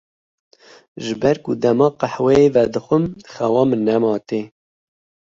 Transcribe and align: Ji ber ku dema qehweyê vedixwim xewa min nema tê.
Ji 1.03 1.13
ber 1.21 1.37
ku 1.43 1.51
dema 1.61 1.87
qehweyê 1.99 2.47
vedixwim 2.55 3.03
xewa 3.33 3.61
min 3.69 3.81
nema 3.87 4.11
tê. 4.27 4.41